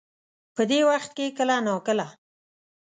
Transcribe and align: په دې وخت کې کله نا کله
په 0.55 0.61
دې 0.69 0.79
وخت 0.89 1.11
کې 1.17 1.35
کله 1.37 1.55
نا 1.65 1.75
کله 1.85 2.07